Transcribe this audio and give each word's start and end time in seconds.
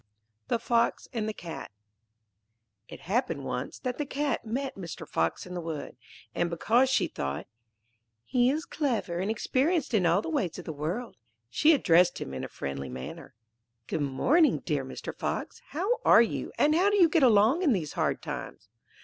The 0.47 0.57
Fox 0.57 1.07
and 1.13 1.29
the 1.29 1.31
Cat 1.31 1.69
It 2.87 3.01
happened 3.01 3.45
once 3.45 3.77
that 3.77 3.99
the 3.99 4.05
Cat 4.07 4.43
met 4.43 4.73
Mr. 4.75 5.07
Fox 5.07 5.45
in 5.45 5.53
the 5.53 5.61
wood, 5.61 5.95
and 6.33 6.49
because 6.49 6.89
she 6.89 7.07
thought: 7.07 7.45
'He 8.25 8.49
is 8.49 8.65
clever 8.65 9.19
and 9.19 9.29
experienced 9.29 9.93
in 9.93 10.07
all 10.07 10.23
the 10.23 10.27
ways 10.27 10.57
of 10.57 10.65
the 10.65 10.73
world,' 10.73 11.17
she 11.51 11.71
addressed 11.73 12.19
him 12.19 12.33
in 12.33 12.43
a 12.43 12.47
friendly 12.47 12.89
manner. 12.89 13.35
'Good 13.85 14.01
morning, 14.01 14.63
dear 14.65 14.83
Mr. 14.83 15.15
Fox! 15.15 15.61
how 15.67 15.99
are 16.03 16.23
you 16.23 16.51
and 16.57 16.73
how 16.73 16.89
do 16.89 16.97
you 16.97 17.07
get 17.07 17.21
along 17.21 17.61
in 17.61 17.71
these 17.71 17.93
hard 17.93 18.23
times?' 18.23 18.69